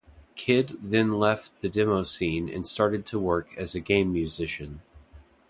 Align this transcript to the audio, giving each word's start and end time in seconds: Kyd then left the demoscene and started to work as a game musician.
Kyd 0.35 0.77
then 0.81 1.19
left 1.19 1.59
the 1.59 1.69
demoscene 1.69 2.49
and 2.51 2.65
started 2.65 3.05
to 3.05 3.19
work 3.19 3.55
as 3.55 3.75
a 3.75 3.79
game 3.79 4.11
musician. 4.11 4.81